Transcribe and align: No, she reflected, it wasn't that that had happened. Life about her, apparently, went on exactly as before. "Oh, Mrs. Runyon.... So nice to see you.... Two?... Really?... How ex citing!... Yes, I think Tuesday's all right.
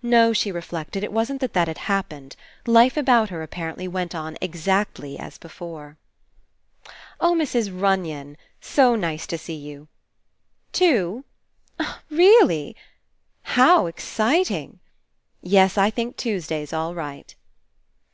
No, 0.00 0.32
she 0.32 0.50
reflected, 0.50 1.04
it 1.04 1.12
wasn't 1.12 1.42
that 1.42 1.52
that 1.52 1.68
had 1.68 1.76
happened. 1.84 2.34
Life 2.66 2.96
about 2.96 3.28
her, 3.28 3.42
apparently, 3.42 3.86
went 3.86 4.14
on 4.14 4.38
exactly 4.40 5.18
as 5.18 5.36
before. 5.36 5.98
"Oh, 7.20 7.34
Mrs. 7.34 7.68
Runyon.... 7.78 8.38
So 8.58 8.96
nice 8.96 9.26
to 9.26 9.36
see 9.36 9.54
you.... 9.54 9.88
Two?... 10.72 11.26
Really?... 12.08 12.74
How 13.42 13.84
ex 13.84 14.02
citing!... 14.04 14.80
Yes, 15.42 15.76
I 15.76 15.90
think 15.90 16.16
Tuesday's 16.16 16.72
all 16.72 16.94
right. 16.94 17.34